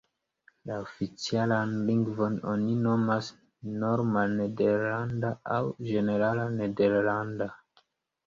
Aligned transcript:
La 0.67 0.75
oficialan 0.83 1.73
lingvon 1.89 2.37
oni 2.53 2.77
nomas 2.85 3.27
Norma 3.83 4.23
Nederlanda, 4.31 5.31
aŭ 5.57 5.61
Ĝenerala 5.91 6.47
Nederlanda. 6.57 7.51